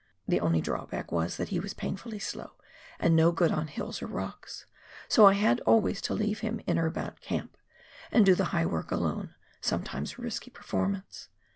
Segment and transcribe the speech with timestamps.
[0.27, 2.53] The only drawback was that he was painfully slow,
[2.99, 4.65] and no good on hills or rocks,
[5.07, 7.55] so I had always tp leave him, in or about camp,
[8.11, 9.35] and do the high work alone—
[9.71, 11.29] sometimes a risky performance.